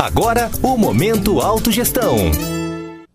Agora, 0.00 0.50
o 0.62 0.78
Momento 0.78 1.40
Autogestão. 1.40 2.16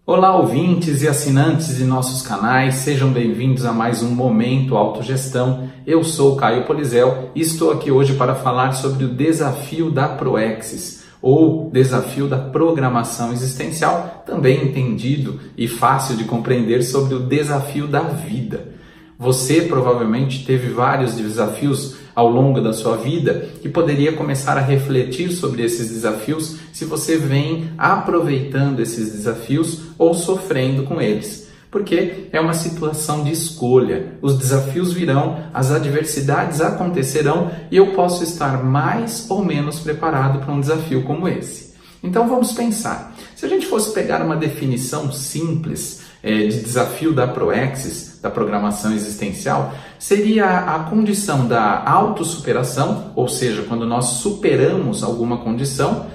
Olá, 0.06 0.38
ouvintes 0.38 1.02
e 1.02 1.08
assinantes 1.08 1.78
de 1.78 1.84
nossos 1.84 2.22
canais, 2.22 2.76
sejam 2.76 3.10
bem-vindos 3.10 3.66
a 3.66 3.74
mais 3.74 4.04
um 4.04 4.12
Momento 4.12 4.78
Autogestão. 4.78 5.68
Eu 5.84 6.04
sou 6.04 6.36
Caio 6.36 6.64
Polizel 6.66 7.32
e 7.34 7.42
estou 7.42 7.72
aqui 7.72 7.90
hoje 7.90 8.14
para 8.14 8.36
falar 8.36 8.74
sobre 8.74 9.04
o 9.04 9.08
desafio 9.08 9.90
da 9.90 10.08
Proexis, 10.08 11.04
ou 11.24 11.72
desafio 11.72 12.28
da 12.28 12.38
programação 12.38 13.34
existencial, 13.34 14.24
também 14.24 14.64
entendido 14.64 15.40
e 15.58 15.68
fácil 15.68 16.16
de 16.16 16.26
compreender 16.26 16.84
sobre 16.84 17.16
o 17.16 17.20
desafio 17.20 17.88
da 17.88 18.02
vida. 18.02 18.76
Você 19.18 19.62
provavelmente 19.62 20.46
teve 20.46 20.70
vários 20.70 21.16
desafios 21.16 21.96
ao 22.16 22.30
longo 22.30 22.62
da 22.62 22.72
sua 22.72 22.96
vida 22.96 23.50
e 23.64 23.68
poderia 23.68 24.14
começar 24.14 24.58
a 24.58 24.62
refletir 24.62 25.32
sobre 25.32 25.64
esses 25.64 25.90
desafios 25.90 26.58
se 26.72 26.86
você 26.86 27.18
vem 27.18 27.70
aproveitando 27.78 28.80
esses 28.80 29.12
desafios 29.12 29.82
ou 29.98 30.14
sofrendo 30.14 30.84
com 30.84 31.02
eles. 31.02 31.46
Porque 31.70 32.28
é 32.32 32.40
uma 32.40 32.54
situação 32.54 33.24
de 33.26 33.32
escolha. 33.32 34.14
Os 34.22 34.38
desafios 34.38 34.94
virão, 34.94 35.44
as 35.54 35.72
adversidades 35.72 36.62
acontecerão 36.62 37.52
e 37.70 37.76
eu 37.76 37.88
posso 37.88 38.24
estar 38.24 38.64
mais 38.64 39.30
ou 39.30 39.44
menos 39.44 39.80
preparado 39.82 40.40
para 40.40 40.54
um 40.54 40.62
desafio 40.62 41.04
como 41.04 41.28
esse. 41.28 41.76
Então 42.02 42.30
vamos 42.30 42.54
pensar. 42.54 43.14
Se 43.36 43.46
a 43.46 43.50
gente 43.50 43.66
fosse 43.66 43.94
pegar 43.94 44.22
uma 44.24 44.38
definição 44.38 45.12
simples 45.12 46.05
de 46.26 46.62
desafio 46.62 47.14
da 47.14 47.28
Proexis, 47.28 48.20
da 48.22 48.32
programação 48.32 48.92
existencial, 48.94 49.74
seria 50.00 50.46
a 50.46 50.80
condição 50.80 51.48
da 51.48 51.84
autossuperação, 51.88 53.12
ou 53.16 53.28
seja, 53.28 53.64
quando 53.68 53.86
nós 53.86 54.06
superamos 54.06 55.04
alguma 55.04 55.38
condição, 55.38 56.08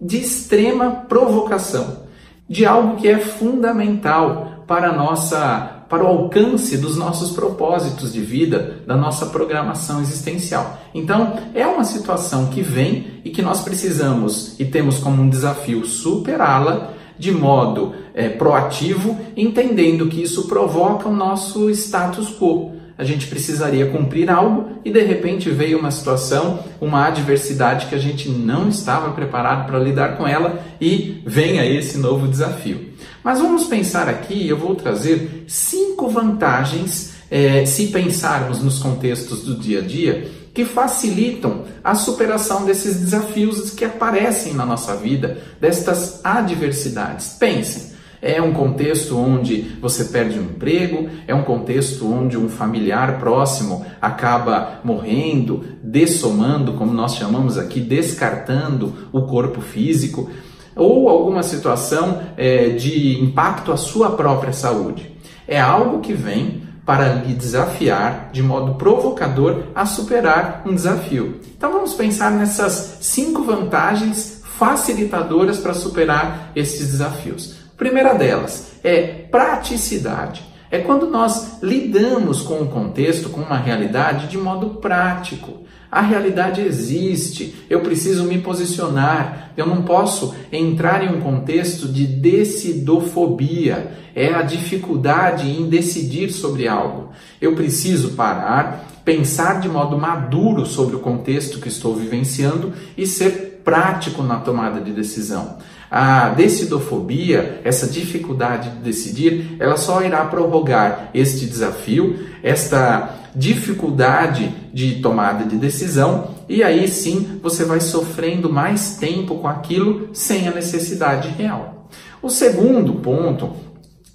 de 0.00 0.18
extrema 0.18 0.90
provocação, 1.08 2.04
de 2.48 2.64
algo 2.64 2.96
que 2.96 3.08
é 3.08 3.18
fundamental 3.18 4.64
para 4.66 4.92
nossa 4.92 5.74
para 5.88 6.04
o 6.04 6.06
alcance 6.06 6.76
dos 6.76 6.98
nossos 6.98 7.30
propósitos 7.30 8.12
de 8.12 8.20
vida, 8.20 8.82
da 8.86 8.94
nossa 8.94 9.24
programação 9.26 10.02
existencial. 10.02 10.78
Então, 10.94 11.38
é 11.54 11.66
uma 11.66 11.82
situação 11.82 12.48
que 12.48 12.60
vem 12.60 13.22
e 13.24 13.30
que 13.30 13.40
nós 13.40 13.62
precisamos 13.62 14.54
e 14.60 14.66
temos 14.66 14.98
como 14.98 15.22
um 15.22 15.30
desafio 15.30 15.86
superá-la 15.86 16.92
de 17.18 17.32
modo 17.32 17.94
é, 18.14 18.28
proativo, 18.28 19.18
entendendo 19.36 20.06
que 20.06 20.22
isso 20.22 20.46
provoca 20.46 21.08
o 21.08 21.14
nosso 21.14 21.68
status 21.70 22.28
quo. 22.38 22.78
A 22.98 23.04
gente 23.04 23.28
precisaria 23.28 23.86
cumprir 23.86 24.28
algo 24.28 24.70
e 24.84 24.90
de 24.90 25.00
repente 25.04 25.48
veio 25.50 25.78
uma 25.78 25.90
situação, 25.92 26.58
uma 26.80 27.06
adversidade 27.06 27.86
que 27.86 27.94
a 27.94 27.98
gente 27.98 28.28
não 28.28 28.68
estava 28.68 29.12
preparado 29.12 29.66
para 29.66 29.78
lidar 29.78 30.16
com 30.16 30.26
ela 30.26 30.60
e 30.80 31.22
vem 31.24 31.60
aí 31.60 31.76
esse 31.76 31.96
novo 31.96 32.26
desafio. 32.26 32.88
Mas 33.22 33.40
vamos 33.40 33.66
pensar 33.66 34.08
aqui, 34.08 34.48
eu 34.48 34.56
vou 34.56 34.74
trazer 34.74 35.44
cinco 35.46 36.08
vantagens, 36.08 37.14
é, 37.30 37.64
se 37.66 37.88
pensarmos 37.88 38.60
nos 38.62 38.80
contextos 38.80 39.42
do 39.42 39.54
dia 39.54 39.78
a 39.78 39.82
dia, 39.82 40.28
que 40.58 40.64
facilitam 40.64 41.62
a 41.84 41.94
superação 41.94 42.64
desses 42.64 42.98
desafios 42.98 43.70
que 43.70 43.84
aparecem 43.84 44.54
na 44.54 44.66
nossa 44.66 44.96
vida, 44.96 45.38
destas 45.60 46.20
adversidades. 46.24 47.36
Pensem, 47.38 47.92
é 48.20 48.42
um 48.42 48.52
contexto 48.52 49.16
onde 49.16 49.76
você 49.80 50.06
perde 50.06 50.36
um 50.36 50.42
emprego, 50.42 51.08
é 51.28 51.32
um 51.32 51.44
contexto 51.44 52.12
onde 52.12 52.36
um 52.36 52.48
familiar 52.48 53.20
próximo 53.20 53.86
acaba 54.02 54.80
morrendo, 54.82 55.64
dessomando, 55.80 56.72
como 56.72 56.92
nós 56.92 57.14
chamamos 57.14 57.56
aqui, 57.56 57.78
descartando 57.78 58.92
o 59.12 59.26
corpo 59.26 59.60
físico, 59.60 60.28
ou 60.74 61.08
alguma 61.08 61.44
situação 61.44 62.20
é, 62.36 62.70
de 62.70 63.22
impacto 63.22 63.70
à 63.70 63.76
sua 63.76 64.10
própria 64.10 64.52
saúde. 64.52 65.08
É 65.46 65.60
algo 65.60 66.00
que 66.00 66.14
vem 66.14 66.62
para 66.88 67.12
lhe 67.12 67.34
desafiar 67.34 68.30
de 68.32 68.42
modo 68.42 68.76
provocador 68.76 69.64
a 69.74 69.84
superar 69.84 70.62
um 70.64 70.74
desafio. 70.74 71.38
Então 71.54 71.70
vamos 71.70 71.92
pensar 71.92 72.30
nessas 72.30 72.96
cinco 73.02 73.42
vantagens 73.44 74.40
facilitadoras 74.58 75.58
para 75.58 75.74
superar 75.74 76.50
esses 76.56 76.92
desafios. 76.92 77.56
Primeira 77.76 78.14
delas 78.14 78.72
é 78.82 79.02
praticidade. 79.02 80.42
É 80.70 80.78
quando 80.78 81.10
nós 81.10 81.58
lidamos 81.62 82.40
com 82.40 82.62
o 82.62 82.68
contexto, 82.68 83.28
com 83.28 83.42
uma 83.42 83.58
realidade 83.58 84.26
de 84.26 84.38
modo 84.38 84.76
prático. 84.76 85.64
A 85.90 86.02
realidade 86.02 86.60
existe, 86.60 87.54
eu 87.70 87.80
preciso 87.80 88.24
me 88.24 88.38
posicionar, 88.38 89.52
eu 89.56 89.66
não 89.66 89.82
posso 89.82 90.34
entrar 90.52 91.02
em 91.02 91.16
um 91.16 91.20
contexto 91.20 91.88
de 91.88 92.06
decidofobia, 92.06 93.92
é 94.14 94.34
a 94.34 94.42
dificuldade 94.42 95.48
em 95.48 95.66
decidir 95.66 96.30
sobre 96.30 96.68
algo. 96.68 97.10
Eu 97.40 97.54
preciso 97.54 98.10
parar, 98.10 98.86
pensar 99.02 99.60
de 99.60 99.68
modo 99.68 99.96
maduro 99.96 100.66
sobre 100.66 100.94
o 100.94 101.00
contexto 101.00 101.58
que 101.58 101.68
estou 101.68 101.94
vivenciando 101.94 102.74
e 102.96 103.06
ser 103.06 103.62
prático 103.64 104.22
na 104.22 104.36
tomada 104.40 104.80
de 104.80 104.92
decisão. 104.92 105.56
A 105.90 106.30
decidofobia, 106.30 107.60
essa 107.64 107.86
dificuldade 107.86 108.70
de 108.70 108.76
decidir, 108.78 109.56
ela 109.58 109.76
só 109.76 110.02
irá 110.02 110.24
prorrogar 110.24 111.10
este 111.14 111.46
desafio, 111.46 112.26
esta 112.42 113.16
dificuldade 113.34 114.52
de 114.72 114.96
tomada 114.96 115.44
de 115.44 115.56
decisão, 115.56 116.34
e 116.48 116.62
aí 116.62 116.88
sim 116.88 117.38
você 117.42 117.64
vai 117.64 117.80
sofrendo 117.80 118.52
mais 118.52 118.96
tempo 118.96 119.36
com 119.36 119.48
aquilo 119.48 120.10
sem 120.12 120.48
a 120.48 120.50
necessidade 120.50 121.28
real. 121.28 121.88
O 122.20 122.28
segundo 122.28 122.94
ponto, 122.94 123.52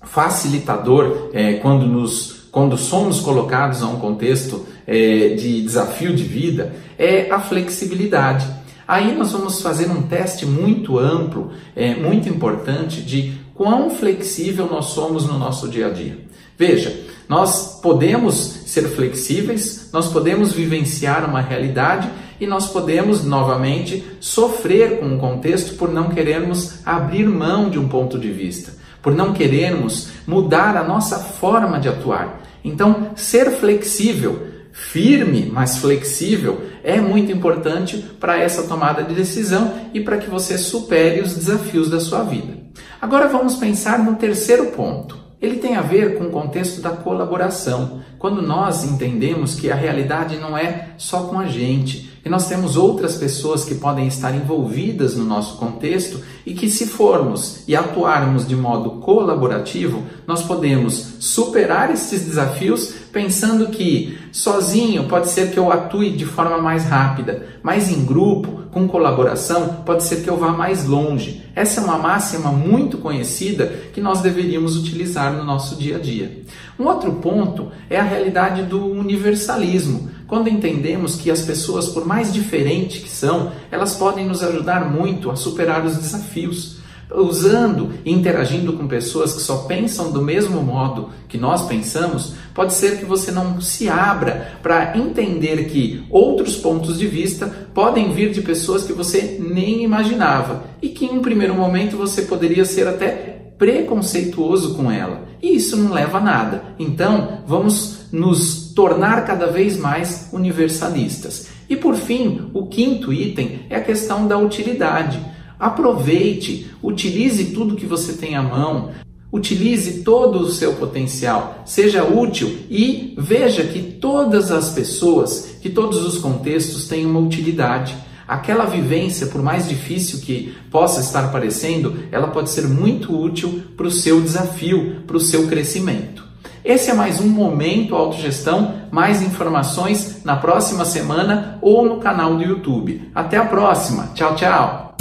facilitador, 0.04 1.30
é, 1.34 1.54
quando, 1.54 1.86
nos, 1.86 2.48
quando 2.52 2.78
somos 2.78 3.20
colocados 3.20 3.82
a 3.82 3.88
um 3.88 4.00
contexto 4.00 4.66
é, 4.86 5.30
de 5.30 5.62
desafio 5.62 6.14
de 6.14 6.24
vida, 6.24 6.74
é 7.00 7.32
a 7.32 7.40
flexibilidade. 7.40 8.46
Aí 8.88 9.16
nós 9.16 9.32
vamos 9.32 9.62
fazer 9.62 9.90
um 9.90 10.04
teste 10.04 10.46
muito 10.46 11.00
amplo, 11.00 11.52
é, 11.76 11.96
muito 11.96 12.28
importante 12.28 13.02
de 13.02 13.34
quão 13.54 13.90
flexível 13.90 14.68
nós 14.70 14.86
somos 14.86 15.26
no 15.26 15.38
nosso 15.38 15.68
dia 15.70 15.88
a 15.88 15.90
dia. 15.90 16.18
Veja, 16.58 17.06
nós 17.28 17.80
podemos 17.82 18.36
ser 18.36 18.84
flexíveis, 18.90 19.90
nós 19.92 20.10
podemos 20.12 20.52
vivenciar 20.52 21.28
uma 21.28 21.42
realidade 21.42 22.10
e 22.40 22.46
nós 22.46 22.68
podemos 22.68 23.24
novamente 23.24 24.04
sofrer 24.20 25.00
com 25.00 25.16
o 25.16 25.20
contexto 25.20 25.76
por 25.76 25.92
não 25.92 26.10
querermos 26.10 26.86
abrir 26.86 27.28
mão 27.28 27.70
de 27.70 27.80
um 27.80 27.88
ponto 27.88 28.20
de 28.20 28.32
vista, 28.32 28.74
por 29.02 29.14
não 29.14 29.34
querermos 29.34 30.10
mudar 30.28 30.76
a 30.76 30.84
nossa 30.84 31.20
forma 31.20 31.80
de 31.80 31.88
atuar. 31.88 32.42
Então, 32.64 33.12
ser 33.16 33.52
flexível, 33.52 34.53
firme, 34.74 35.50
mas 35.54 35.78
flexível, 35.78 36.62
é 36.84 37.00
muito 37.00 37.32
importante 37.32 37.98
para 38.20 38.40
essa 38.40 38.64
tomada 38.64 39.04
de 39.04 39.14
decisão 39.14 39.72
e 39.94 40.02
para 40.02 40.18
que 40.18 40.30
você 40.30 40.58
supere 40.58 41.22
os 41.22 41.36
desafios 41.36 41.90
da 41.90 42.00
sua 42.00 42.24
vida. 42.24 42.58
Agora 43.00 43.28
vamos 43.28 43.56
pensar 43.56 44.00
no 44.00 44.16
terceiro 44.16 44.72
ponto. 44.72 45.24
Ele 45.40 45.58
tem 45.58 45.76
a 45.76 45.82
ver 45.82 46.18
com 46.18 46.26
o 46.26 46.32
contexto 46.32 46.82
da 46.82 46.92
colaboração, 46.92 48.02
quando 48.18 48.42
nós 48.42 48.86
entendemos 48.86 49.56
que 49.56 49.70
a 49.70 49.76
realidade 49.76 50.38
não 50.38 50.58
é 50.58 50.92
só 50.98 51.24
com 51.24 51.38
a 51.38 51.46
gente, 51.46 52.14
e 52.26 52.30
nós 52.30 52.48
temos 52.48 52.78
outras 52.78 53.16
pessoas 53.16 53.66
que 53.66 53.76
podem 53.76 54.08
estar 54.08 54.34
envolvidas 54.34 55.18
no 55.18 55.26
nosso 55.26 55.58
contexto 55.58 56.22
e 56.46 56.54
que, 56.54 56.70
se 56.70 56.88
formos 56.88 57.68
e 57.68 57.76
atuarmos 57.76 58.48
de 58.48 58.56
modo 58.56 59.02
colaborativo, 59.02 60.04
nós 60.26 60.42
podemos 60.42 61.18
superar 61.20 61.92
esses 61.92 62.24
desafios 62.24 63.03
pensando 63.14 63.68
que 63.68 64.18
sozinho 64.32 65.08
pode 65.08 65.30
ser 65.30 65.52
que 65.52 65.60
eu 65.60 65.72
atue 65.72 66.10
de 66.10 66.26
forma 66.26 66.58
mais 66.58 66.86
rápida, 66.86 67.46
mas 67.62 67.92
em 67.92 68.04
grupo, 68.04 68.64
com 68.72 68.88
colaboração, 68.88 69.84
pode 69.86 70.04
ser 70.04 70.24
que 70.24 70.30
eu 70.30 70.36
vá 70.36 70.52
mais 70.52 70.86
longe. 70.86 71.44
Essa 71.56 71.80
é 71.80 71.84
uma 71.84 72.00
máxima 72.00 72.52
muito 72.52 72.98
conhecida 72.98 73.68
que 73.94 74.02
nós 74.02 74.22
deveríamos 74.22 74.76
utilizar 74.76 75.32
no 75.32 75.44
nosso 75.44 75.76
dia 75.76 75.98
a 75.98 76.00
dia. 76.00 76.42
Um 76.78 76.86
outro 76.86 77.14
ponto 77.14 77.72
é 77.88 78.00
a 78.00 78.04
realidade 78.04 78.64
do 78.64 78.84
universalismo. 78.84 80.10
Quando 80.26 80.50
entendemos 80.50 81.16
que 81.16 81.30
as 81.30 81.44
pessoas, 81.44 81.88
por 81.90 82.08
mais 82.08 82.34
diferentes 82.34 83.04
que 83.04 83.10
são, 83.10 83.52
elas 83.70 83.94
podem 83.96 84.26
nos 84.26 84.42
ajudar 84.42 84.90
muito 84.90 85.30
a 85.30 85.36
superar 85.36 85.86
os 85.86 85.96
desafios. 85.96 86.78
Usando 87.16 87.92
e 88.04 88.12
interagindo 88.12 88.74
com 88.74 88.88
pessoas 88.88 89.34
que 89.34 89.42
só 89.42 89.58
pensam 89.60 90.12
do 90.12 90.22
mesmo 90.22 90.62
modo 90.62 91.10
que 91.28 91.38
nós 91.38 91.68
pensamos, 91.68 92.34
pode 92.54 92.74
ser 92.74 92.98
que 93.00 93.06
você 93.06 93.32
não 93.32 93.62
se 93.62 93.88
abra 93.88 94.58
para 94.62 94.98
entender 94.98 95.66
que 95.66 96.04
outros 96.10 96.56
pontos 96.56 96.98
de 96.98 97.08
vista 97.08 97.48
podem 97.74 98.12
vir 98.12 98.32
de 98.32 98.42
pessoas 98.42 98.84
que 98.84 98.94
você 98.94 99.38
nem 99.40 99.84
imaginava 99.84 100.64
e 100.82 100.90
que 100.90 101.06
em 101.06 101.18
um 101.18 101.22
primeiro 101.22 101.56
momento 101.56 101.98
você 101.98 102.24
poderia 102.24 102.66
ser 102.66 102.88
até 102.88 103.34
preconceituoso 103.58 104.76
com 104.76 104.92
ela. 104.92 105.24
E 105.42 105.56
isso 105.56 105.78
não 105.78 105.94
leva 105.94 106.18
a 106.18 106.22
nada. 106.22 106.64
Então, 106.80 107.44
vamos 107.46 108.08
nos 108.12 108.74
tornar 108.74 109.26
cada 109.26 109.48
vez 109.48 109.78
mais 109.78 110.30
universalistas. 110.32 111.48
E 111.70 111.76
por 111.76 111.96
fim, 111.96 112.50
o 112.54 112.68
quinto 112.68 113.14
item 113.14 113.62
é 113.70 113.78
a 113.78 113.84
questão 113.84 114.28
da 114.28 114.38
utilidade. 114.38 115.20
Aproveite, 115.64 116.70
utilize 116.84 117.46
tudo 117.46 117.78
que 117.78 117.86
você 117.86 118.12
tem 118.12 118.36
à 118.36 118.44
mão, 118.44 118.92
utilize 119.32 120.04
todo 120.04 120.40
o 120.40 120.52
seu 120.52 120.74
potencial, 120.74 121.62
seja 121.66 122.04
útil 122.04 122.54
e 122.70 123.16
veja 123.18 123.64
que 123.64 123.82
todas 123.82 124.52
as 124.52 124.72
pessoas, 124.72 125.56
que 125.62 125.70
todos 125.70 126.06
os 126.06 126.18
contextos 126.18 126.86
têm 126.90 127.06
uma 127.06 127.22
utilidade. 127.22 127.96
Aquela 128.28 128.66
vivência, 128.66 129.28
por 129.28 129.42
mais 129.42 129.70
difícil 129.70 130.20
que 130.20 130.54
possa 130.70 131.00
estar 131.00 131.32
parecendo, 131.32 131.96
ela 132.12 132.28
pode 132.28 132.50
ser 132.50 132.68
muito 132.68 133.18
útil 133.18 133.64
para 133.78 133.88
o 133.88 133.92
seu 133.92 134.20
desafio, 134.20 135.04
para 135.08 135.16
o 135.16 135.22
seu 135.22 135.48
crescimento. 135.48 136.26
Esse 136.62 136.92
é 136.92 136.94
mais 136.94 137.22
um 137.22 137.30
Momento 137.30 137.96
Autogestão. 137.96 138.82
Mais 138.92 139.22
informações 139.22 140.26
na 140.26 140.36
próxima 140.36 140.84
semana 140.84 141.58
ou 141.62 141.86
no 141.86 142.02
canal 142.02 142.36
do 142.36 142.44
YouTube. 142.44 143.10
Até 143.16 143.38
a 143.38 143.46
próxima. 143.46 144.12
Tchau, 144.14 144.36
tchau. 144.36 144.96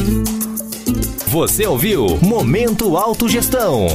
Você 1.32 1.66
ouviu 1.66 2.18
Momento 2.20 2.94
Autogestão. 2.94 3.86